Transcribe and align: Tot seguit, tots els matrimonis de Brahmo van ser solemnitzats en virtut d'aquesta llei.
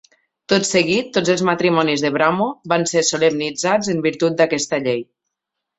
Tot 0.53 0.63
seguit, 0.69 1.11
tots 1.17 1.33
els 1.33 1.43
matrimonis 1.51 2.05
de 2.07 2.11
Brahmo 2.17 2.49
van 2.75 2.89
ser 2.95 3.07
solemnitzats 3.13 3.95
en 3.95 4.05
virtut 4.09 4.43
d'aquesta 4.43 4.83
llei. 4.89 5.11